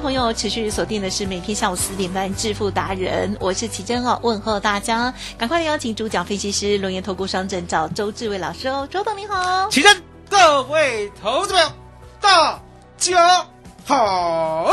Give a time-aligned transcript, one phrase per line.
[0.00, 9.68] 众朋友持续锁定的是每天下午四点半致富达人，我是奇珍哦，问候大家，赶快邀请主讲分析师龙岩投顾商证找周志伟老师哦，周董你好。
[9.68, 11.68] 奇珍，各位投资朋友，
[12.18, 12.58] 大
[12.96, 13.46] 家
[13.84, 14.72] 好。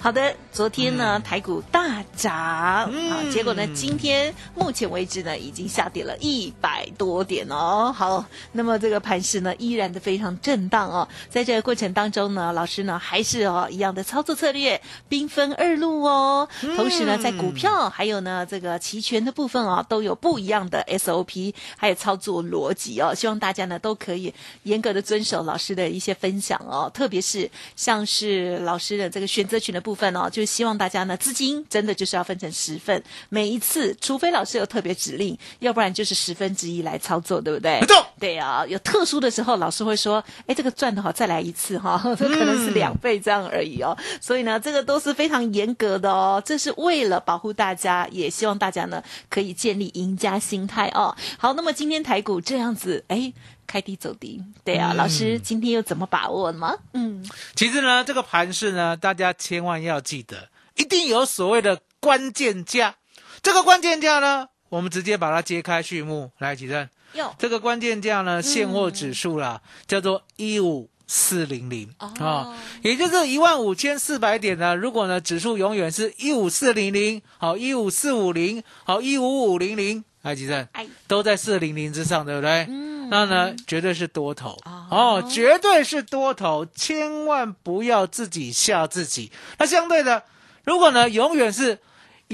[0.00, 7.92] 好的，昨天呢、台股大涨，嗯好，结果呢今天目前为止呢已经下跌了一百多点哦。
[7.92, 11.08] 好，那么这个盘势呢依然的非常震荡哦。
[11.28, 16.48] 在这个过程当中呢，老师呢还是哦一样的操作策略，兵分二路哦。
[16.76, 23.12] 同时呢，在股票还有呢这个期权的部分哦，都有不一样的 SOP，还有操作逻辑哦。
[23.12, 24.32] 希望大家呢都可以
[24.62, 37.80] 严格的遵守老师的一些分享哦，特别是像是老师的这个选择权的部分哦，就是希望大家呢资金真的就是要分成十份，每一次除非老师有特别指令，要不然就是十分之一来操作，对不对？
[37.80, 43.96] 没错对啊，有特殊的时候，老师会说，哎，这个赚的好，再来一次哈，这 可能是两倍这样而已哦。
[44.20, 51.14] 所以呢，这个都是非常严格的哦，这是为了保护大家，也希望大家呢可以建立赢家心态哦。
[51.38, 53.32] 好，那么今天台股这样子，哎。
[53.66, 56.76] 开低走低，对啊，嗯老师今天又怎么把握吗？
[56.92, 62.96] 嗯，其实呢，这个盘势呢，大家千万要记得，一定有所谓的关键价。
[63.42, 66.88] 这个关键价呢，我们直接把它揭开序幕来，起正。
[67.14, 74.74] 哟，这个关键价呢，现货指数啦，叫做一五四零零哦啊，也就是一万五千四百点呢。
[74.74, 82.66] 如果呢指数永远是一五四零零，好一五四五零，好一五五零零，来，吉正哎，都在四零零之上，对不对？
[82.68, 84.58] 嗯那呢，绝对是多头。
[84.64, 84.86] 哦。
[84.90, 89.30] 哦，绝对是多头，千万不要自己吓自己。
[89.58, 90.22] 那相对的，
[90.64, 91.78] 如果呢永远是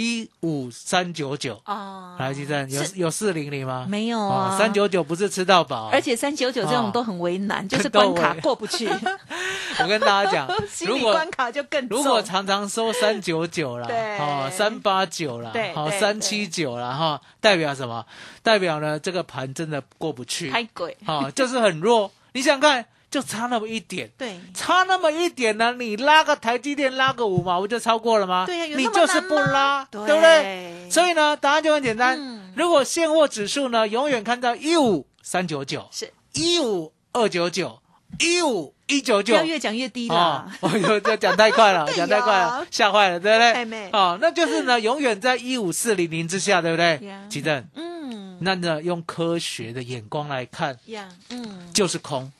[0.00, 3.86] 一五三九九，啊来，吉正有有四零零吗？
[3.86, 4.56] 没有啊？
[4.56, 8.88] 三九九不是吃到饱，而且三九九这种哦都很为难，就是都关卡 为过不去，
[9.78, 11.98] 我跟大家讲 心如果理关卡就更重。
[11.98, 18.06] 如果常常收三九九啦，对哦，三八九啦对，好对三七九啦，哈，代表什么？
[18.42, 22.10] 代表呢这个盘真的过不去，太鬼，哦，就是很弱。
[22.32, 24.38] 你想想看，就差那么一点，对。
[24.54, 28.44] 差那么一点呢，你拉个台积电拉个五毛，不就超过了吗？
[28.46, 30.88] 对呀你就是不拉，对对不对？
[30.90, 32.16] 所以呢，答案就很简单。
[32.18, 32.52] 嗯。
[32.56, 36.12] 如果现货指数呢，永远看到一五三九九，是。
[36.34, 37.80] 一五二九九，
[38.20, 40.44] 一五一九不九，要越讲越低哦。
[40.60, 40.70] 我
[41.16, 43.52] 讲太快了，对讲太快了，吓坏了，对不对？
[43.52, 47.00] 太美哦，那就是呢，永远在一五四零零之下，对不对？
[47.08, 47.22] 呀？
[47.28, 48.38] 奇正，嗯。
[48.42, 52.32] 那呢，用科学的眼光来看，呀，嗯，就是空，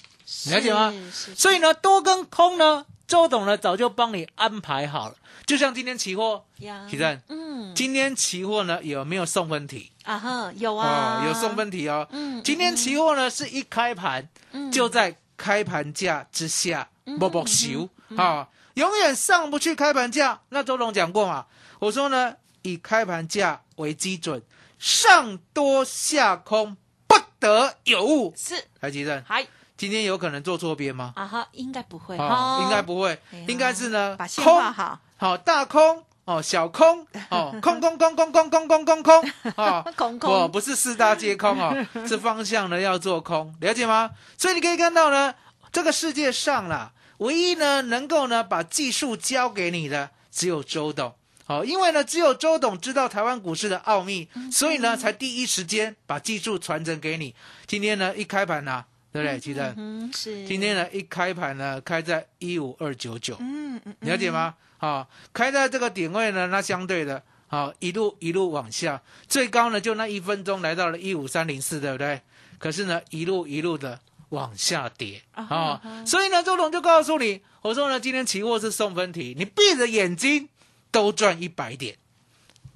[0.51, 0.93] 了解吗
[1.37, 5.17] 所以呢，多跟空呢，周董呢早就帮你安排好了。
[5.47, 9.91] 就像今天期货，呀，奇正，嗯，今天期货呢有没有送分题？
[10.05, 12.07] 啊哈，有啊，有送分题哦。
[12.13, 20.41] 嗯今天期货呢是一开盘嗯就在开盘价之下嗯默默修啊，永远上不去开盘价。
[20.51, 21.47] 那周董讲过嘛，
[21.81, 24.41] 我说呢，以开盘价为基准，
[24.79, 26.77] 上多下空
[27.09, 28.33] 不得有误。
[28.37, 29.45] 是，台积电还
[29.81, 31.15] 今天有可能做错边吗？
[31.17, 33.19] 啊哈，应该不会，哦，应该不会
[33.49, 41.75] 应该是呢把线空画好，好大空哦，小空哦，空空空空空空空空空哦，空不空，不是四大皆空哦，
[42.07, 44.11] 是方向呢要做空，了解吗？
[44.37, 45.35] 所以你可以看到呢，
[45.73, 51.15] 这个世界上啦，唯一呢能够呢把技术交给你的只有周董。
[51.47, 57.35] 好，因为呢，只有周董知道台湾股市的奥秘，所以呢，才第一时间把技术传承给你。
[57.67, 59.39] 今天呢，一开盘呐、对不对？
[59.39, 64.55] 记得嗯，是，今天呢，一开盘呢，开在一五二九九，嗯嗯，了解吗？
[64.79, 72.23] 好、开在这个点位呢，那相对的，好、一路一路往下，最高呢就那一分钟来到了一五三零四，对不对？
[72.59, 73.99] 可是呢，一路一路的
[74.31, 80.49] 往下跌啊所以呢，周董就告诉你，我说呢，今天期货是送分题，你闭着眼睛
[80.91, 81.97] 都赚一百点，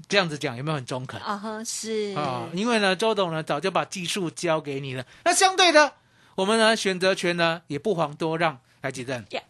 [0.09, 1.21] 这样子讲有没有很中肯？
[1.21, 5.07] 啊哈，是啊，因为呢，周董呢早就把技术交给你了。
[5.25, 5.95] 那相对的，
[6.37, 9.43] 我们呢选择权呢也不遑多让，来几阵 Yeah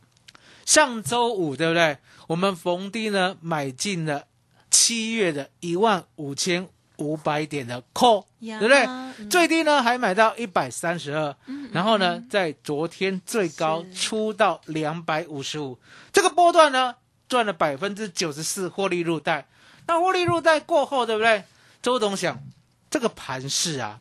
[0.65, 1.99] 上周五对不对？
[2.29, 4.25] 我们逢低呢买进了
[4.71, 8.85] 七月的一万五千五百点的 call，呀对不对？
[8.87, 11.37] 嗯最低呢还买到一百三十二，
[11.73, 15.79] 然后呢在昨天最高出到两百五十五，
[16.13, 16.97] 这个波段呢
[17.29, 19.47] 赚了百分之九十四获利入袋。
[19.87, 21.45] 那获利入袋过后，对不对？
[21.81, 22.43] 周董想，
[22.91, 24.01] 这个盘势啊，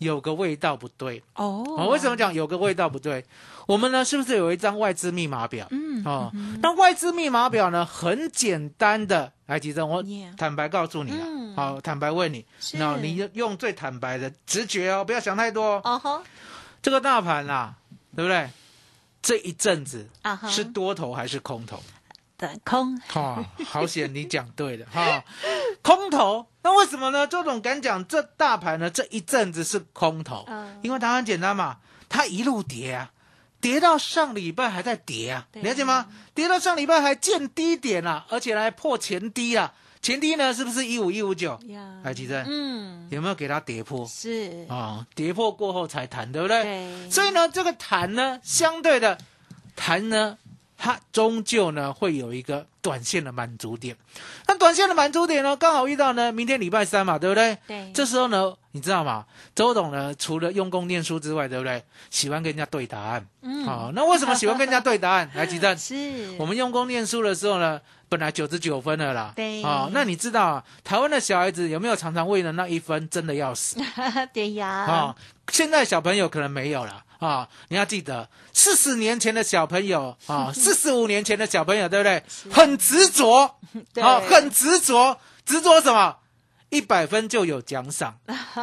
[0.00, 1.22] 有个味道不对。
[1.34, 2.16] 哦哦，为什么？
[2.16, 3.24] 讲有个味道不对？
[3.66, 5.66] 我们呢，是不是有一张外资密码表？
[5.70, 10.04] 嗯哦，那外资密码表呢，很简单的，来，吉正，我
[10.36, 15.80] 坦白告诉你了，嗯好、坦白问你，是那你就用最坦白的直觉哦，不要想太多哦。
[15.84, 16.22] 哦哈
[16.82, 17.76] 这个大盘啊，
[18.16, 18.48] 对不对？
[19.22, 21.80] 这一阵子啊，是多头还是空头？
[22.40, 25.22] 的空哈、好险你讲对了哈、
[25.82, 26.46] 空头。
[26.62, 27.26] 那为什么呢？
[27.26, 28.90] 周总敢讲这大盘呢？
[28.90, 31.76] 这一阵子是空头，嗯因为答案简单嘛，
[32.08, 33.12] 它一路跌啊，
[33.60, 36.06] 跌到上礼拜还在跌啊，对了解吗？
[36.34, 39.72] 跌到上礼拜还见低点啊，而且还破前低啊，
[40.02, 41.58] 前低呢是不是一五一五九？
[41.68, 44.06] 呀，来，吉正、嗯，有没有给它跌破？
[44.06, 46.62] 是，啊、跌破过后才谈，对不对？
[46.62, 49.16] 对，所以呢，这个弹呢，相对的
[49.74, 50.36] 弹呢，
[50.82, 53.96] 它终究呢会有一个短线的满足点。
[54.46, 57.56] 那短线的满足点呢，刚好遇到呢明天礼拜三嘛，对不对？
[57.66, 59.24] 对，这时候呢，你知道吗？
[59.54, 61.82] 周董呢，除了用功念书之外，对不对？
[62.10, 63.26] 喜欢跟人家对答案。
[63.42, 65.30] 嗯哦，那为什么喜欢跟人家对答案？
[65.34, 69.32] 来，吉正，是我们用功念书的时候呢，本来九十九分了啦。
[69.36, 73.76] 对哦，那你知道啊，台湾的小孩子有没有常常为了那一分真的要死？
[74.32, 75.16] 对呀，啊、
[75.52, 82.22] 现在小朋友可能没有了啊、你要记得，四十年前的小朋友啊， 四十五年前的小朋友，对不对？
[82.50, 83.56] 很执着，
[83.94, 86.16] 对啊，很执着，执着什么？
[86.70, 88.14] 一百分就有奖赏，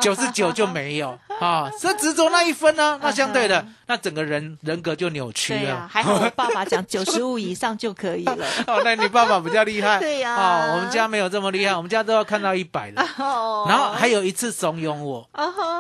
[0.01, 1.69] 九十九就没有啊！
[1.77, 5.87] 所以执着那一分呢，那相对的，那整个人人格就扭曲了。
[5.91, 9.99] 还好我爸爸讲 九十五以上就可以了，哦，那你爸爸比较厉害。
[10.01, 13.01] 对呀啊、我们家没有这么厉害，我们家都要看到一百的。
[13.19, 15.27] 哦然后还有一次怂恿我，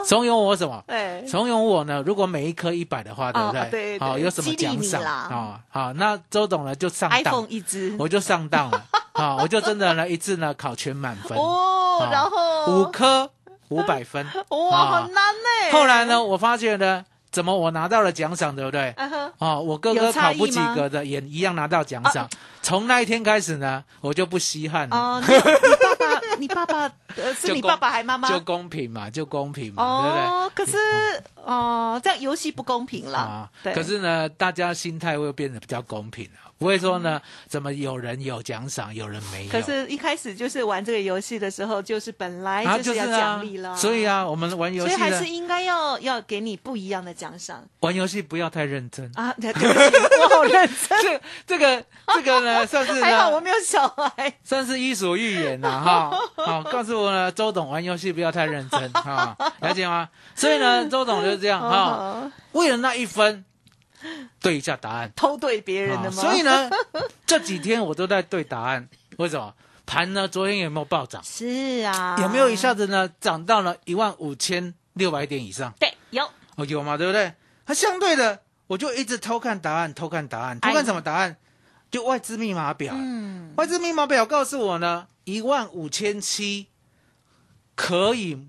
[0.05, 0.83] 怂恿我什么？
[0.87, 3.61] 哎，怂恿我呢，如果每一颗一百的话，对不对？
[3.61, 5.59] 哦对对好、有什么奖赏啊？
[5.69, 8.83] 好、那周董呢就上当 iPhone，一只，我就上当了
[9.17, 13.29] 啊、我就真的呢一次呢考全满分，哦啊，然后五科
[13.69, 14.25] 五百分。
[14.49, 15.71] 哇，啊好难呢。
[15.71, 18.91] 后来呢，我发现呢，怎么我拿到了奖赏，对不对？
[18.91, 22.29] 啊，哦，我哥有哥考不及格的也一样拿到奖赏。
[22.61, 28.29] 从那一天开始呢，我就不稀罕了，哦，你你爸爸，你爸爸呃是 你爸爸还妈妈？
[28.29, 30.25] 就公平嘛，就公平嘛，对不对？
[30.25, 30.77] 哦，可是
[31.45, 39.51] 哦，这样游戏不公平啦啊。，对，可是呢，大家心态会变得比较公平了，不会说呢，怎么有人有奖赏，有人没有。
[39.51, 49.11] 可是一开始就是玩这个游戏的时候，就是本来啊，就是要啊奖励了，所以，啊，我们玩游所以戏还是，应该要要给你不一样的奖赏玩游戏不要太认真。
[49.15, 49.33] 啊。
[49.39, 51.83] 对对不起，我好认真，这这个
[52.15, 54.33] 这个呢， 算是还好我呢，没有小孩。
[54.43, 56.11] 算是伊索寓言呐，哈。
[56.37, 60.09] 好，告诉我呢，周董玩游戏不要太认真哈，了解吗？
[60.33, 61.67] 所以呢，周董就是这样哈，
[62.25, 63.45] 哦为了那一分，
[64.41, 65.11] 对一下答案。
[65.15, 66.17] 偷对别人的吗？
[66.17, 66.69] 啊所以呢，
[67.25, 68.87] 这几天我都在对答案。
[69.17, 69.53] 为什么？
[69.85, 70.27] 盘呢？
[70.27, 71.23] 昨天有没有暴涨？
[71.23, 75.73] 是啊，有没有一下子呢涨到了一万五千六百点以上？
[75.79, 77.33] 对有哦，有嘛，对不对？
[77.65, 81.37] 它相对的，我就一直偷看答案，偷看答案，偷哎看什么答案？
[81.89, 82.93] 就外资密码表。
[82.97, 86.67] 嗯外资密码表告诉我呢，一万五千七
[87.75, 88.47] 可以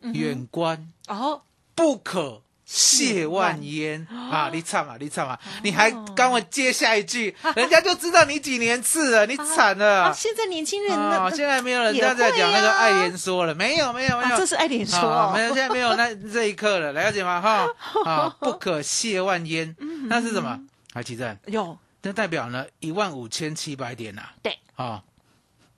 [0.00, 1.42] 远观，哦
[1.74, 4.50] 不可亵玩焉啊！
[4.52, 10.04] 你唱啊，你唱啊，你还跟我接下一句， 人家就知道你几年次了，你惨了。
[10.04, 17.40] 啊，现在年轻人啊，呢，现在没有人 也在在讲那个爱莲说了，没有没有没啊，有这，是爱莲说没有，现在没有那这一刻了，了解吗？
[17.40, 17.66] 哈
[18.04, 20.60] 啊，不可亵玩焉，嗯那是什么？
[20.92, 21.78] 海奇正，有。
[22.02, 24.56] 那代表呢一万五千七百点呐，对。
[24.76, 25.02] 啊，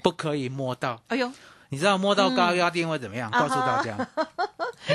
[0.02, 1.00] 不可以摸到。
[1.08, 1.32] 哎呦，
[1.70, 3.30] 你知道摸到高压电会怎么样？
[3.32, 3.96] 嗯告诉大家，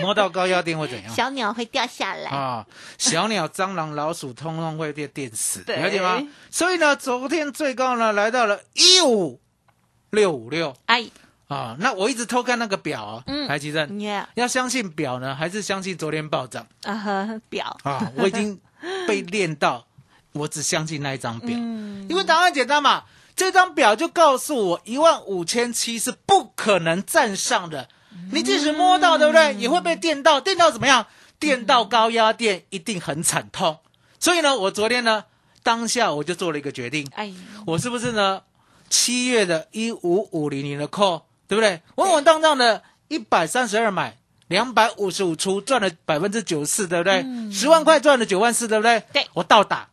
[0.02, 1.14] 摸到高压电会怎样？
[1.14, 2.66] 小鸟会掉下来，啊，
[2.98, 6.22] 小鸟、蟑螂、老鼠，通通会被电死，对了解吗？
[6.52, 9.40] 所以呢，昨天最高呢来到了一五
[10.10, 11.06] 六五六哎，
[11.48, 11.78] 啊。
[11.80, 18.12] 那我一直偷看那个表啊，嗯台积电耶，要相信表呢，还是相信昨天暴涨啊呵，表，啊？
[18.18, 18.60] 我已经
[19.08, 19.88] 被练到，
[20.34, 23.06] 我只相信那一张表，嗯，因为答案简单嘛。
[23.36, 27.90] 这张表就告诉我，一万五千七是不可能站上的。
[28.32, 29.54] 你即使摸到，对不对？
[29.56, 31.06] 也会被电到，电到怎么样？
[31.38, 33.80] 电到高压电一定很惨痛。
[34.20, 35.26] 所以呢，我昨天呢
[35.64, 37.34] 当下我就做了一个决定，哎，
[37.66, 38.44] 我是不是呢
[38.90, 41.82] 七月的一五五零零的 call，对不对？
[41.96, 44.18] 稳稳当当的一百三十二买。
[44.48, 47.26] 两百五十五出赚了百分之九十四，对不对？
[47.52, 49.04] 十、万块赚了九万四，对不对？
[49.12, 49.90] 对我倒打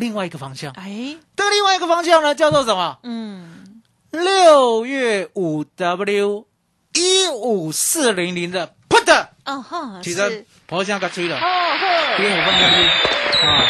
[0.00, 2.98] 另外一个方向，哎，这个另外一个方向呢叫做什么？
[3.04, 6.46] 嗯，六月五 W
[6.94, 13.68] 一五四零零的 put，哦哈，其是实我现在给它吹了，哦呵，因为我放下去啊。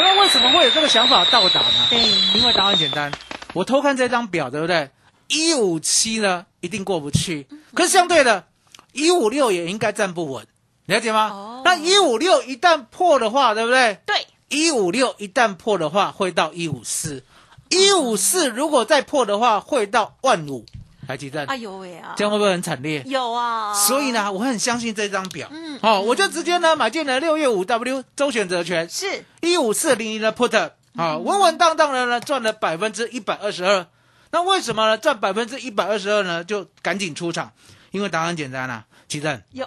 [0.00, 1.86] 那为什么会有这个想法倒打呢？
[1.90, 2.00] 对，
[2.38, 3.12] 因为答案简单，
[3.52, 4.90] 我偷看这张表，对不对？
[5.28, 8.46] 一五七呢一定过不去，可是相对的，
[8.92, 10.46] 一五六也应该站不稳，
[10.86, 11.28] 了解吗？
[11.30, 11.62] 哦。
[11.64, 13.98] 那一五六一旦破的话，对不对？
[14.06, 17.24] 对，一五六一旦破的话，会到一五四，
[17.68, 20.64] 一五四如果再破的话，会到万五，
[21.06, 21.56] 来几站哎？
[21.56, 23.02] 呦喂啊，这样会不会很惨烈？
[23.06, 33.86] 有啊，所以呢，我很相信这张表，嗯哦，我就直接呢买进了六月五 W 周选择权，是一五四零零的 put 啊，稳稳当当的呢赚了百分之一百二十二。
[34.30, 34.98] 那为什么呢？
[34.98, 36.44] 赚百分之一百二十二呢？
[36.44, 37.52] 就赶紧出场，
[37.92, 39.40] 因为答案简单啊，奇正。
[39.52, 39.66] 有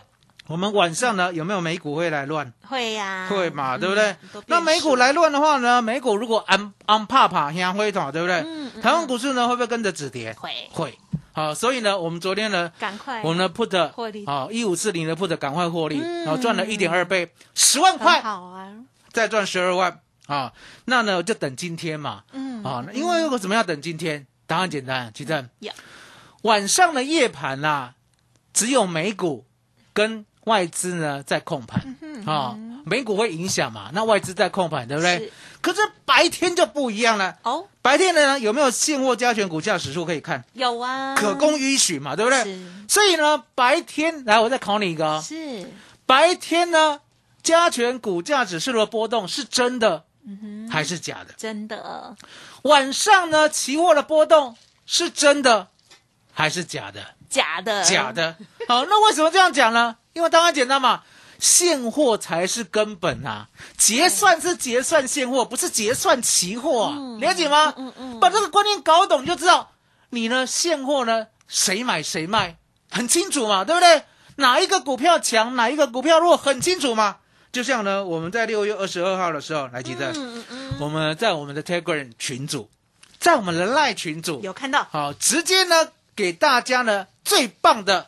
[0.52, 2.52] 我们晚上呢有没有美股会来乱？
[2.68, 4.14] 会呀，会嘛，对不对
[4.48, 8.42] 那美股数来乱的话呢，美股如果安安怕怕香灰桶，对不对？
[8.42, 10.34] 嗯嗯台湾股市呢会不会跟着止跌？
[10.34, 10.98] 会会。
[11.32, 18.68] 好，所以呢，我们昨天呢，赶快，我们的 put 获利啊一五四零的 put 赶快获利，嗯然后赚了一点二倍，十万块，好啊，
[19.14, 20.52] 再赚十二万啊，
[20.84, 24.28] 那呢就等今天嘛，嗯啊，因为如果怎么样等今天？
[24.46, 25.72] 答案简单，其正有
[26.42, 27.94] 晚上的夜盘啦、
[28.52, 29.46] 只有美股
[29.94, 35.32] 跟外资呢在控盘嗯啊，美股会影响嘛，那外资在控盘，对不对是？
[35.62, 40.44] 可是白天就不一样了，哦，白天呢有没有现货加权股价指数可以看？
[40.54, 42.44] 有啊，可供允许嘛，对不对？
[42.44, 45.70] 是所以呢，白天来我再考你一个哦，是，
[46.06, 47.00] 白天呢
[47.44, 51.34] 加权股价指数的波动是真的嗯哼，还是假的？
[51.38, 52.16] 真的
[52.64, 54.56] 晚上呢，期货的波动
[54.86, 55.68] 是真的
[56.34, 57.16] 还是假的？
[57.30, 58.36] 假的，假，的。
[58.68, 59.96] 好，那为什么这样讲呢？
[60.14, 61.04] 因为当然简单嘛，
[61.40, 67.74] 现货才是根本啊，结算是结算现货，不是结算期货啊，嗯了解吗？
[67.78, 69.72] 嗯嗯把这个观念搞懂，你就知道
[70.10, 72.58] 你呢现货呢谁买谁卖
[72.90, 74.04] 很清楚嘛，对不对？
[74.36, 77.18] 哪一个股票强，哪一个股票弱，很清楚嘛。
[77.52, 80.12] 就像呢，我们在六月二十二号的时候，来记得。
[80.14, 82.70] 嗯嗯嗯，我们在我们的 Telegram 群组，
[83.20, 88.08] 在我们的 Line 群组，有看到好，直接呢给大家呢最棒的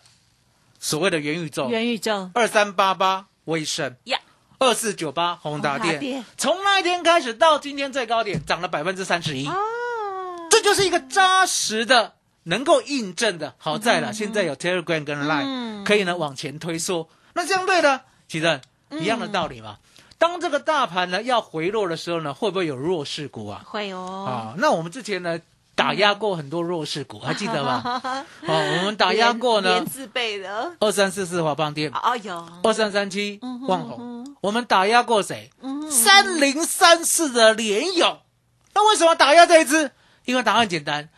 [0.83, 2.29] 所谓的元宇宙，元宇宙。
[2.33, 4.19] 二三八八威盛，呀，
[4.59, 5.97] 二四九八宏达电。
[5.97, 9.55] 电，从那一天开始到今天最高点涨了百分之三十一，啊，
[10.49, 12.15] 这就是一个扎实的。
[12.45, 15.83] 能够印证的，好在了，现在有 Telegram 跟 Line，、嗯。
[15.85, 17.07] 可以呢往前推缩。
[17.35, 18.59] 那相对的，其实
[18.91, 19.77] 一样的道理嘛。
[20.17, 23.63] 当这个大盘呢要回落的时候呢，会不会有弱势股啊？
[23.65, 25.39] 会哦，啊，那我们之前呢
[25.75, 27.81] 打压过很多弱势股， 还记得吗？
[28.45, 35.49] 哦，我们打压过呢连，字辈的，二三四四华邦店，哦有，二三三七旺宏，我们打压过谁？
[35.61, 38.19] 嗯三零三四的联友。
[38.73, 39.91] 那为什么打压这一支？
[40.25, 41.09] 因为答案简单，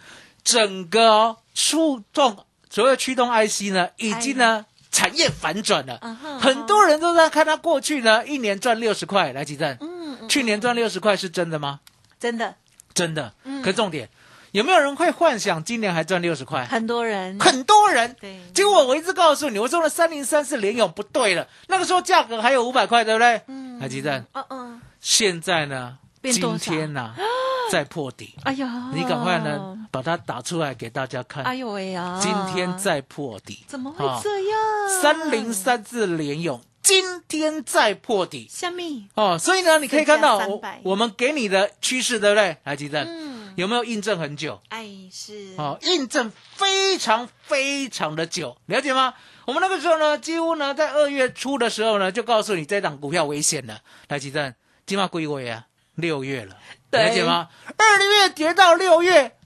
[0.43, 6.00] 整个哦触动所谓的驱动 IC 呢，已经呢产业反转了
[6.41, 9.77] 很多人都在看它过去呢一年赚六十块，来几站？
[9.79, 11.79] 嗯嗯，去年赚六十块是真的吗？
[12.19, 12.55] 真的
[12.93, 13.33] 真的。
[13.43, 14.09] 嗯可是重点，
[14.55, 16.65] 有没有人会幻想今年还赚六十块？
[16.65, 17.38] 很多人。
[17.41, 18.15] 很多人。
[18.21, 23.41] 对，结果我一直告诉你，我说了三零三四联勇不对了，那个时候价格还有五百块，对不对？
[23.47, 23.77] 嗯。
[23.81, 27.13] 海基站，嗯嗯，现在呢，今天呢、
[27.69, 31.43] 再破底，哎呀，你赶快呢把它打出来给大家看。
[31.43, 35.01] 哎呦喂呀，今天再破底，怎么会啊这样？
[35.01, 38.47] 三零三四联勇今天再破底。
[38.50, 39.09] 虾米？
[39.15, 42.55] 哦，所以呢，你可以看到我300我们给你的趋势，对不对？
[42.63, 44.62] 海基站、嗯，有没有印证很久？
[44.69, 49.13] 哎是，哦，印证非常非常的久，了解吗？
[49.45, 53.81] 我们那个时候呢，几乎呢在二月初的时候呢，就告诉你这档股票危险了。
[54.07, 54.53] 来，吉正，
[54.85, 56.57] 今晚归位啊，六月了，
[56.89, 57.50] 对了解吗？
[57.77, 59.38] 二月跌到六月，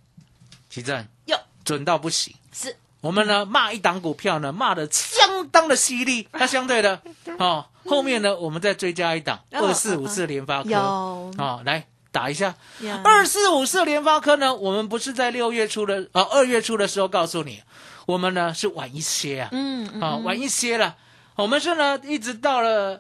[0.69, 2.33] 吉正哟准到不行。
[2.51, 6.27] 是我们呢骂一档股票呢，骂的相当的犀利。
[6.31, 7.01] 那相对的
[7.37, 12.55] 哦，后面呢我们再追加一档哦二四五四联发科有哦，来打一下。
[13.03, 17.61] 二四五四联发科呢，我们不是在六月初的呃二月初的时候告诉你，
[18.05, 20.95] 我们呢是晚一些啊，嗯嗯啊、晚一些了。
[21.35, 22.99] 我们是呢一直到了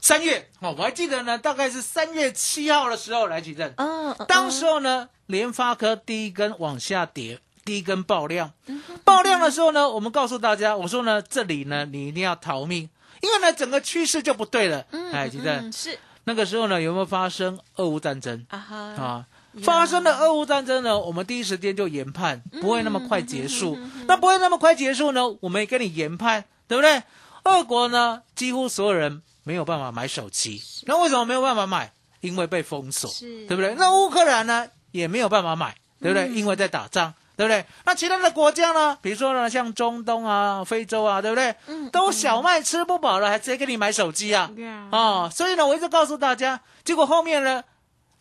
[0.00, 7.40] 三月哦，我还记得呢，大概是三月七号的时候来举证，嗯，嗯当时候呢联发科第一根往下跌。
[7.64, 12.88] 第一根爆量，嗯爆量的时候呢，我们告诉大家，我说呢，这里呢，你一定要逃命
[13.20, 14.86] 因为呢整个趋势就不对了。
[14.92, 15.98] 嗯哎，吉正嗯，是
[16.28, 19.26] 那个时候呢有没有发生俄乌战争啊哈，啊？
[19.62, 23.78] 发生了俄乌战争呢，我们第一时间就研判不会那么快结束。
[24.06, 27.02] 那不会那么快结束呢，我们也跟你研判，对不对？
[27.44, 31.92] 俄国呢，几乎所有人没有办法买手机，那为什么没有办法买？
[32.20, 33.74] 因为被封锁，是对不对？
[33.76, 36.28] 那乌克兰呢，也没有办法买，对不对？
[36.34, 37.14] 因为在打仗。
[37.36, 37.64] 对不对？
[37.84, 38.96] 那其他的国家呢？
[39.02, 41.54] 比如说呢，像中东啊、非洲啊，对不对？
[41.66, 44.50] 嗯都小麦吃不饱了，还直接给你买手机啊！
[44.56, 47.62] 呀哦，所以呢，我一直告诉大家，结果后面呢，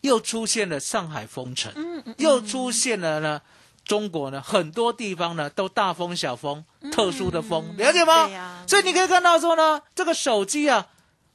[0.02, 3.42] 又出现了上海封城，嗯嗯又出现了呢，
[3.86, 8.26] 中国呢很多地方呢都大风小风，特殊的风，了解吗？
[8.26, 10.88] 嗯对呀所以你可以看到说呢，这个手机啊，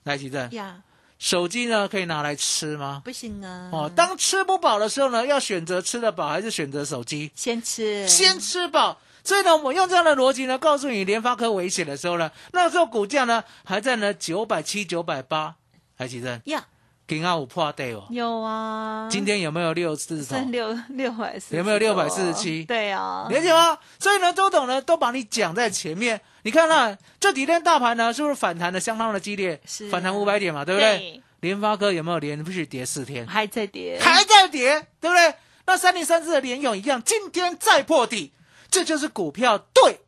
[0.05, 0.77] 来吉正，呀，
[1.21, 3.03] 手机呢可以拿来吃吗？
[3.05, 7.31] 不行啊，哦，当吃不饱的时候呢，要选择吃得饱还是选择手机？
[7.37, 8.99] 先吃先吃饱。
[9.23, 15.57] 所以呢，我用这样的逻辑呢，告诉你联发科危险的时候呢，那时候股价呢还在呢九百七、九百八，
[15.95, 16.41] 还记得？
[16.47, 16.67] 呀，
[17.11, 20.23] 今天有破 day 哦，有啊，今天有没有六字头？
[20.23, 23.77] 三六六百四，有没有六百四十七对啊，了解吗？
[23.99, 26.21] 所以呢，周董呢都把你讲在前面。
[26.43, 29.61] 你看看这几天大盘呢，是不是反弹的相当的激烈？
[29.91, 30.99] 反弹五百点嘛，对不对？
[30.99, 33.27] 对联发科有没有连续跌四天？
[33.27, 35.35] 还在跌，还在跌，对不对？
[35.67, 38.33] 那三零三四的联勇一样，今天再破底，
[38.71, 39.99] 这就是股票对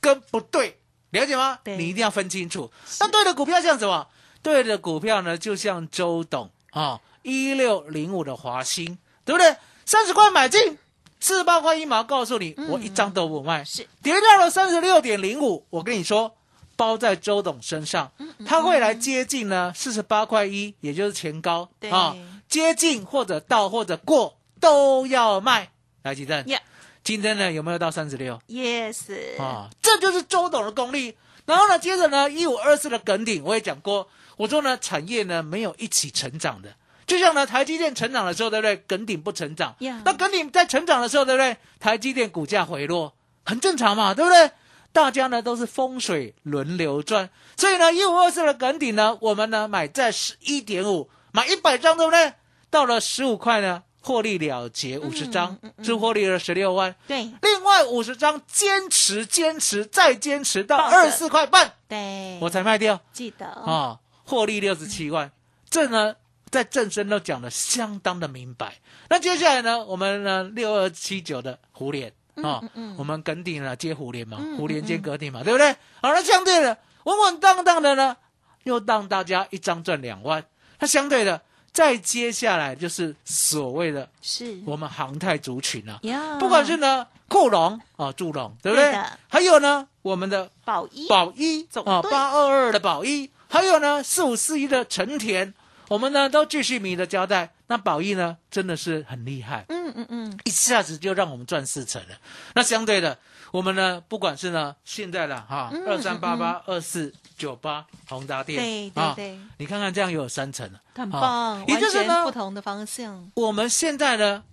[0.00, 1.60] 跟不对，了解吗？
[1.62, 2.72] 对你一定要分清楚。
[2.98, 4.08] 那对的股票像什么？
[4.42, 9.56] 对的股票呢，就像周董啊，一六零五的华兴，对不对？
[9.84, 10.78] 三十块买进，
[11.20, 13.62] 四十八块一毛，告诉你，我一张都不卖。
[13.62, 16.36] 嗯是跌到了三十六点零五，我跟你说，
[16.76, 22.16] 包在周董身上，嗯他会来接近呢四十八块一，也就是前高啊，
[22.48, 25.70] 接近或者到或者过都要卖。
[26.02, 26.60] 来，吉正 Yeah
[27.02, 29.70] 今天呢有没有到三十六，yes，啊？
[29.80, 31.16] 这就是周董的功力。
[31.46, 34.06] 然后呢，接着呢，一五二四的梗顶，我也讲过，
[34.38, 36.74] 我说呢，产业呢没有一起成长的。
[37.06, 38.76] 就像呢，台积电成长的时候，对不对？
[38.86, 39.74] 耿鼎不成长。
[40.04, 41.56] 那耿鼎在成长的时候，对不对？
[41.78, 44.50] 台积电股价回落，很正常嘛，对不对？
[44.92, 52.32] 大家呢都是风水轮流转，所以呢，一五二四的耿鼎呢，我们呢买在十一点五，买一百张，对不对？
[52.70, 56.94] 到了十五块呢，获利了结五十张，嗯嗯是获利了十六万。
[57.06, 65.32] 对另外五十张坚持坚持再坚持到二十四块半，对，我才卖掉记得啊，获利六十七万。
[65.70, 66.14] 这呢，
[66.50, 68.76] 在正身都讲的相当的明白。
[69.08, 72.62] 那接下来呢，我们呢六二七九的胡联啊
[72.98, 75.72] 我们梗顶呢接胡联嘛嗯，胡联接梗顶嘛，对不对？
[76.02, 78.16] 好，那相对的稳稳当当的呢，
[78.64, 80.44] 又让大家一张赚两万。
[80.78, 81.40] 那相对的，
[81.72, 88.92] 再接下来就是所谓的是我们航太族群啊，呀，不管是呢库龙啊、祝龙，对不对？
[88.92, 95.52] 对还有呢，我们的宝一宝一总啊，八二二的宝一，还有呢四五四一的成田，
[95.88, 97.54] 我们呢都继续迷的交代。
[97.70, 102.16] 那宝益呢，真的是很厉害，嗯嗯嗯，一下子就让我们赚四成了。
[102.54, 103.18] 那相对的，
[103.50, 108.58] 我们呢，不管是呢现在的哈嗯二三八八、二四九八宏达电，
[108.94, 114.44] 对对你看看这样又有三成了，很啊棒，完全也就是呢不同的方向，我们现在呢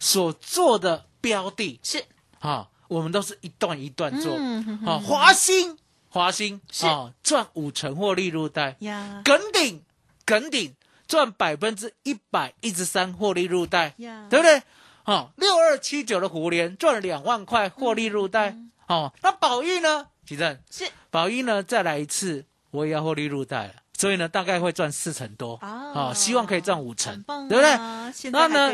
[0.00, 2.04] 所做的标的是
[2.40, 4.34] 啊，我们都是一段一段做。
[4.36, 5.78] 嗯哼哼啊，华兴，
[6.14, 9.20] 华兴是啊，赚五成获利入袋，呀。
[9.24, 9.82] 耿鼎，
[10.24, 10.72] 耿鼎
[11.08, 14.62] 赚百分之一百一十三获利入袋，呀，对不对？
[15.06, 20.06] 哦，六二七九的虎联赚了两万块获利入袋，哦，那宝玉呢？
[20.24, 20.88] 奇正，是。
[21.10, 28.30] 宝玉呢再来一次，我也要获利入袋了，所以呢大概会赚四成多，啊哦，希望可以赚五成对不对？
[28.30, 28.72] 那呢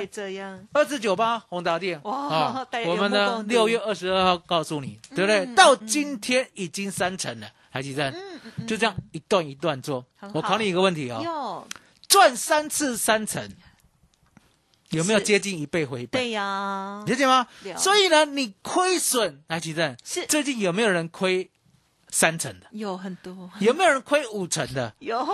[0.73, 5.45] 二四九八宏达电，哇啊我们呢六月二十二号告诉你，对不对？
[5.45, 8.11] 嗯到今天已经三成了，还记得？
[8.11, 10.05] 嗯就这样一段一段做。
[10.33, 11.69] 我考你一个问题哦，哟，
[12.09, 13.47] 赚三次三成，
[14.91, 16.23] 有没有接近一倍回本？
[16.23, 17.47] 对呀，理解吗？
[17.77, 21.51] 所以呢，你亏损，来吉正，是最近有没有人亏
[22.11, 22.67] 三成的？
[22.73, 24.95] 有很多，有没有人亏五成的？
[24.99, 25.25] 有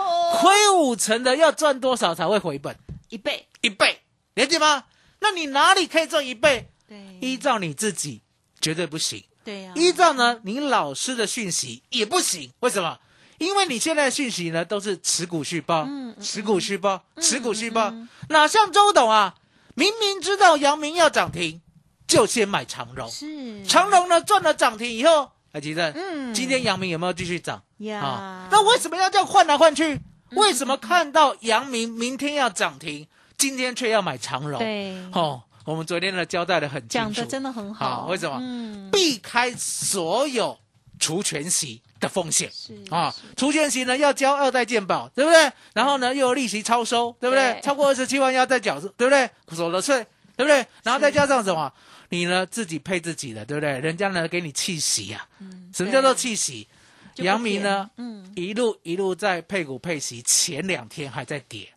[0.40, 2.76] 亏五成的要赚多少才会回本？
[3.08, 4.02] 一倍，一倍，
[4.34, 4.84] 理解吗？
[5.20, 6.68] 那你哪里可以赚一倍？
[6.88, 8.22] 对，依照你自己
[8.60, 9.24] 绝对不行。
[9.44, 12.98] 对呀，依照呢，你老师的讯息也不行，为什么？
[13.38, 19.34] 因为你现在的讯息呢都是持股续报，嗯嗯持股续报，持股续报，嗯嗯哪像周董啊，
[19.74, 21.60] 明明知道阳明要涨停，
[22.08, 27.62] 就先买长荣，是长荣呢赚了涨停以后，哎，吉正，嗯今天阳明有没有继续涨？
[27.78, 29.98] 呀啊，，那为什么要这样换来换去？
[30.32, 34.58] 为什么看到阳明明天要涨停，今天却要买长荣？
[34.58, 40.58] 对哦，我们昨天呢交代的很清楚，讲的真的很好，好为什么嗯，避开所有
[40.98, 43.14] 除权息的风险是啊。
[43.34, 45.50] 除权息呢要交二代健保，对不对？
[45.72, 47.60] 然后呢又有利息超收，对不对对？
[47.62, 49.30] 超过二十七万要再缴，对不对？
[49.52, 50.66] 所得税，对不对？
[50.82, 51.72] 然后再加上什么？
[52.10, 53.78] 你呢自己配自己的，对不对？
[53.80, 56.66] 人家呢给你气息呀、嗯什么叫做气息？
[57.14, 61.68] 就不阳明呢，嗯，一路一路在配股配息，前两天还在跌，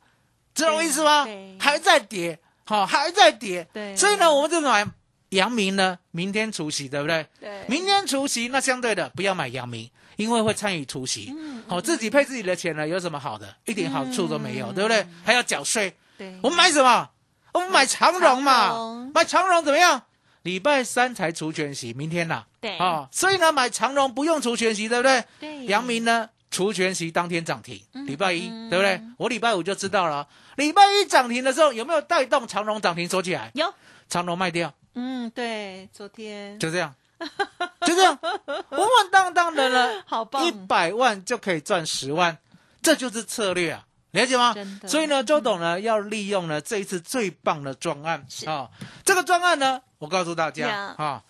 [0.54, 1.26] 知道我意思吗？
[1.60, 3.68] 还在跌，好、还在跌。
[3.74, 4.86] 对所以呢，我们就买
[5.30, 7.26] 阳明呢，明天除夕，对不对？
[7.40, 11.34] 对，明天除夕，那相对的不要买阳明，因为会参与除息。
[11.38, 13.56] 嗯好、自己配自己的钱呢，有什么好的？
[13.66, 15.08] 一点好处都没有，嗯对不对？
[15.24, 15.96] 还要缴税。
[16.18, 17.10] 对，我们买什么？
[17.54, 20.04] 我们买长荣嘛买长荣怎么样？
[20.50, 22.76] 礼拜三才除权息，明天呐、对。
[22.80, 25.24] 啊、所以呢，买长荣不用除权息，对不对？
[25.40, 28.68] 对阳明呢，除权息当天涨停，礼拜一，嗯。
[28.68, 29.00] 对不对？
[29.20, 33.52] 我礼拜五就知道了，礼拜一涨停的时候有没有带动长荣涨停锁起来？
[33.54, 33.72] 有，
[34.10, 36.58] 长荣卖掉，嗯，对，昨天。
[36.58, 36.96] 就这样，
[37.86, 40.44] 就这样，稳稳当当的呢，好棒。
[40.44, 42.36] 一百万就可以赚十万，
[42.82, 44.56] 这就是策略啊，了解吗？
[44.88, 48.26] 所以呢，周董呢要利用呢这一次最棒的专案。
[48.28, 48.50] 是。
[48.50, 48.70] 啊，
[49.06, 51.24] 这个专案呢，我告诉大家啊，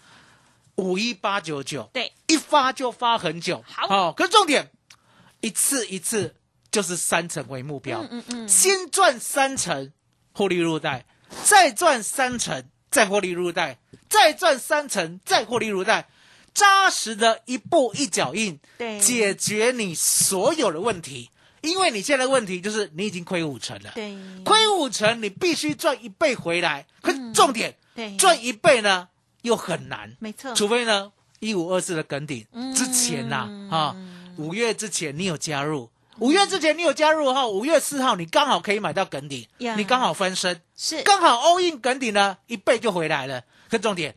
[0.76, 3.88] 五一八九九，对，一发就发很久，好。
[3.88, 4.72] 哦，可是重点，
[5.42, 6.36] 一次一次
[6.72, 9.92] 就是三成为目标，嗯嗯嗯，先赚三成，
[10.32, 11.06] 获利入袋，
[11.44, 16.08] 再赚三成，再获利入袋，再赚三成，再获利入袋，
[16.54, 19.00] 扎实的一步一脚印，对。
[19.02, 21.30] 解决你所有的问题。
[21.62, 26.86] 因为你现在的问题就是你已经亏五成了，对，亏五成，你必须赚一倍回来。
[27.02, 28.15] 可是重点，对。
[28.17, 29.08] 赚一倍呢
[29.41, 32.74] 又很难，没错，除非呢一五二四的梗顶嗯。
[32.74, 33.95] 之前呐啊，
[34.38, 41.02] 五月之前你有加入，五月之前你有加入哈，五月四号你刚好可以买到梗顶呀，你刚好翻身，是。
[41.04, 43.43] 刚好 all in 梗顶呢一倍就回来了。
[43.69, 44.15] 可重点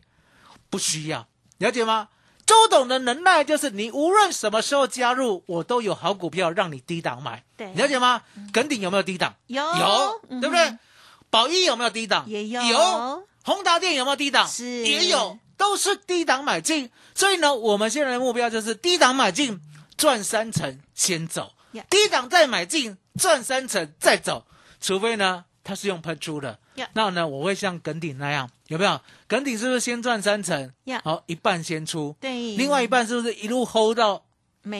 [0.69, 1.27] 不需要，
[1.59, 2.09] 了解吗？
[2.45, 8.23] 周董的能耐就是你无论什么时候加入，我都有好股票让你低档买，对了解吗？
[8.51, 9.35] 耿顶有没有低档？
[9.47, 10.77] 有有，嗯对不对？
[11.29, 12.25] 宝一有没有低档？
[12.27, 13.27] 也有有。
[13.45, 14.47] 宏达电有没有低档？
[14.47, 16.89] 是也有，都是低档买进。
[17.15, 19.59] 所以呢，我们现在的目标就是低档买进，
[19.97, 21.53] 赚三成先走，
[21.89, 24.45] 低档再买进，赚三成再走。
[24.79, 26.57] 除非呢，它是用喷出的呀，
[26.93, 28.99] 那呢，我会像耿鼎那样，有没有？
[29.27, 30.71] 耿鼎是不是先赚三成？
[30.85, 34.23] 呀好，一半先出，对，另外一半是不是一路 hold 到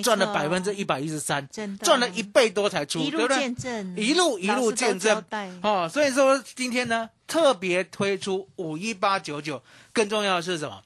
[0.02, 1.48] 赚了百分之一百一十三，
[1.82, 3.38] 赚了一倍多才出，一路对不对？
[3.38, 5.24] 见证，一路一路见证。
[5.62, 10.82] 哦，所以说今天呢特别推出五一八九九，更重要的是什么？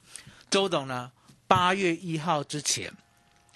[0.50, 1.12] 周董呢
[1.48, 2.92] 八月一号之前，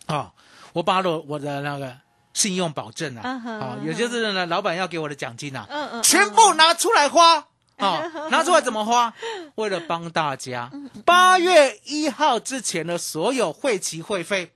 [0.08, 0.32] 哦，
[0.74, 1.98] 我把我我的那个
[2.34, 7.48] 信用保证啊，嗯哼哦，也就是呢老板要给我的奖金啊，嗯嗯，全部拿出来花。
[7.78, 9.12] 哦，拿出来怎么花？
[9.56, 10.70] 为了帮大家，
[11.04, 14.52] 八月一号之前的所有会期会费，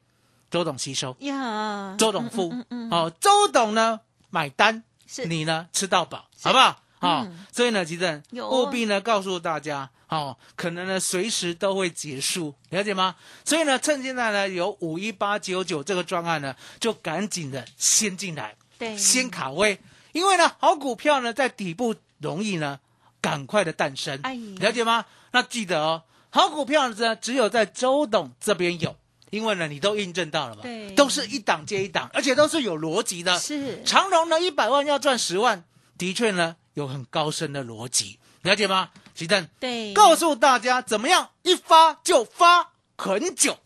[0.51, 1.15] 周董吸收。
[1.21, 2.91] 呀，周董付，嗯嗯嗯。
[2.91, 5.25] 哦，周董呢买单，是。
[5.25, 6.77] 你呢吃到饱，好不好？
[6.99, 7.45] 好、嗯。
[7.51, 13.15] 所以呢，吉正有务必呢告诉大家，哦，可能呢随时都会结束，了解吗？
[13.43, 19.79] 所以呢，趁现在呢有五一八九九这个专案呢，就赶紧的先进来，对，先卡位，
[20.13, 22.79] 因为呢好股票呢在底部容易呢
[23.19, 25.05] 赶快的诞生，哎了解吗？
[25.31, 28.95] 那记得哦，好股票呢只有在周董这边有。
[29.31, 33.37] 因为呢，你都印证到了嘛，对都是一档接一档，而且都是有逻辑的。
[33.37, 35.65] 是长荣呢，一百万要赚十万，
[35.97, 38.91] 的确呢有很高深的逻辑，了解吗？
[39.15, 43.57] 吉正，对，告诉大家怎么样一发就发很久。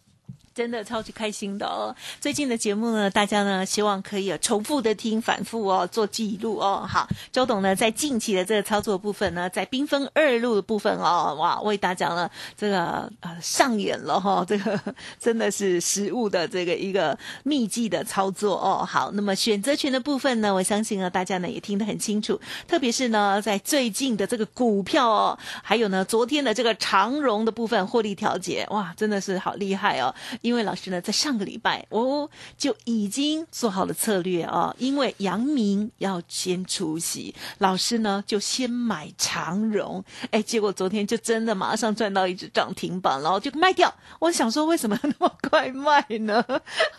[0.60, 1.95] 真的超级开心的哦！
[2.19, 6.86] 最近的节目呢，大家呢希望可以重复的听、反复哦，做记录哦。
[6.86, 14.78] 好，周董呢在近期的这个操作部分呢，在缤纷二路的部分哦，哇，为大家呢这个呃上演了哈、 这个
[15.17, 18.84] 真的是实物的这个一个秘技的操作哦。
[18.86, 30.13] 好，那么选择权的部分呢，我相信呢大家呢也听得很清楚，特别是呢在最近的这个股票哦，还有呢昨天的这个长荣的部分获利调节，哇，真的是好厉害哦！
[30.50, 43.94] 因为老师呢，在上个礼拜哦就已经做好了策略哦，因为阳明要先出席，老师呢就先买长荣，哎，结果昨天就真的马上赚到一只涨停板，然后就卖掉。
[44.18, 46.44] 我想说，为什么那么快卖呢？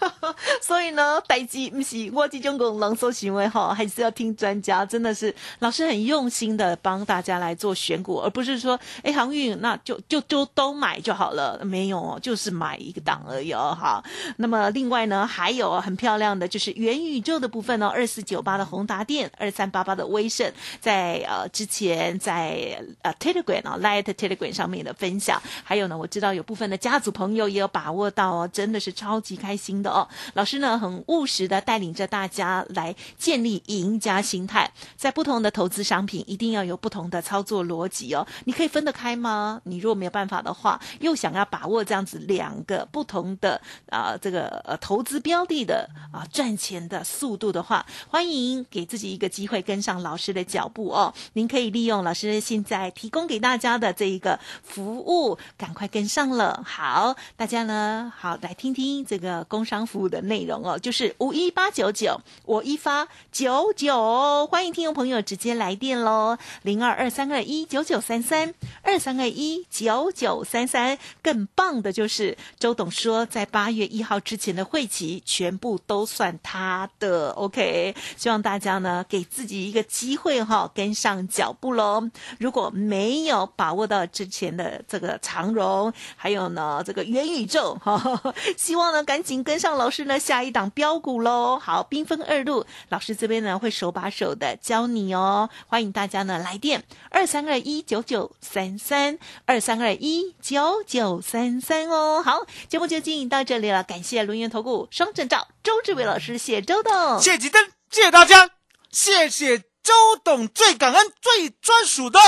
[0.62, 4.86] 所以呢，代机不是我这种个人所行为哈，还是要听专家。
[4.86, 13.58] 真的是老师很用心的帮大家来做选股，而不是说哎航运那就就就都买就好了，没有哦，就是买一个档而有。
[13.74, 14.02] 好，
[14.36, 30.06] 那么另外呢，还有很漂亮的就是元宇宙的部分呢，二四九八的宏达电，二三八八的威盛，在呃之前在呃 Telegram 啊 Light Telegram 上面的分享，还有呢，我知道有部分的家族朋友也有把握到哦，真的是超级开心的哦。
[30.34, 38.26] 老师呢很务实的带领着大家来建立赢家心态，在不同的投资商品一定要有不同的操作逻辑哦。
[38.44, 39.60] 你可以分得开吗？
[39.64, 51.12] 你如果没有办法的话，又想要把握这样子两个不同的啊、这个呃投资标的的啊、赚钱的速度的话，欢迎给自己一个机会跟上老师的脚步哦。
[51.34, 56.62] 您可以利用老师现在提供给大家的这一个服务，赶快跟上了。
[56.66, 70.98] 好，大家呢好来听听这个工商服务的内容哦，就是五一八九九，我一发九九，欢迎听众朋友直接来电喽，零二二三二一九九三三二三二一九九三三。
[71.22, 77.92] 更棒的就是周董说，说在八月一号之前的会期全部都算他的，OK。
[78.16, 82.08] 希望大家呢给自己一个机会哈，跟上脚步喽。
[82.38, 88.22] 如果没有把握到之前的这个长荣，还有呢这个元宇宙哈，
[88.56, 91.58] 希望呢赶紧跟上老师呢下一档标股喽。
[91.58, 95.50] 好，缤纷二路，老师这边呢会手把手的教你哦。
[95.66, 102.22] 欢迎大家呢来电二三二一九九三三二三二一九九三三哦。
[102.22, 108.50] 好，节目就进行到这里了，感谢轮源投顾双证照周志伟老师，谢谢周董，谢谢吉登，谢谢大家，
[108.92, 112.18] 谢谢周董，最感恩、最专属的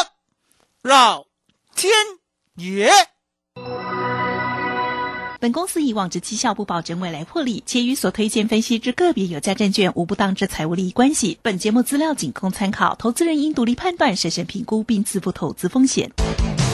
[0.82, 1.26] 老
[1.76, 1.92] 天
[2.56, 2.90] 爷。
[5.40, 11.38] 本公司以往之绩效不保证未来获利，且与所推荐分析之个别有价证券无不当之财务利益关系。
[11.42, 16.10] 本节目资料仅供参考，投资人应独立判断、审慎评估并自负投资风险。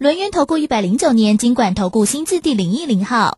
[0.00, 3.36] 轮源投顾一百零九年金管投顾新字第零一零号。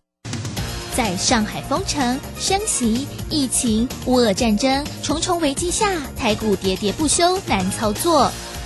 [0.94, 8.31] 在上海封城、升息、疫情、乌俄战争重重危机下，台股喋喋不休，难操作。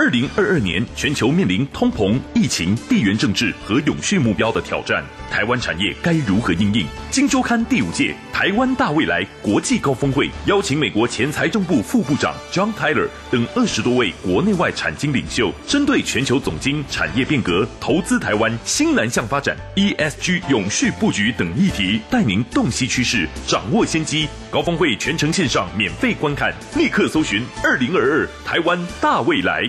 [0.00, 6.86] 二零二二年，全球面临通膨、疫情、地缘政治和永续目标的挑战，台湾产业该如何应应？
[7.10, 24.28] 金周刊第五届台湾大未来国际高峰会邀请美国前财政部副部长 John Tyler 等二十多位国内外产经领袖，针对全球总经、产业变革、投资台湾、新南向发展、ESG 永续布局等议题，带您洞悉趋势，掌握先机。
[24.48, 29.68] 高峰会全程线上免费观看，立刻搜寻“二零二二台湾大未来”。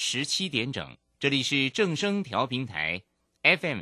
[0.00, 3.02] 十七点整，这里是正声调平台
[3.42, 3.76] FM